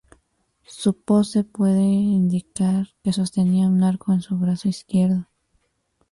Su 0.65 0.99
pose 1.03 1.43
puede 1.43 1.83
indicar 1.83 2.87
que 3.03 3.13
sostenía 3.13 3.67
un 3.67 3.83
arco 3.83 4.13
en 4.13 4.23
su 4.23 4.35
brazo 4.35 4.67
izquierdo. 4.67 5.27